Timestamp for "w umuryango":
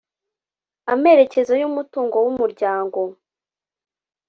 2.23-2.99